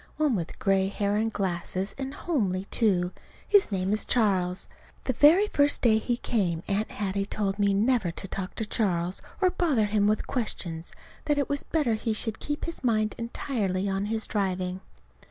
[0.17, 3.11] One with gray hair and glasses, and homely, too.
[3.47, 4.67] His name is Charles.
[5.03, 9.21] The very first day he came, Aunt Hattie told me never to talk to Charles,
[9.41, 10.91] or bother him with questions;
[11.25, 14.81] that it was better he should keep his mind entirely on his driving.